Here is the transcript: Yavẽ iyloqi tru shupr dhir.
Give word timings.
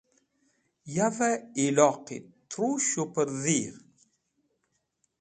Yavẽ 0.95 1.35
iyloqi 1.63 2.17
tru 2.49 2.69
shupr 2.89 3.27
dhir. 3.43 3.73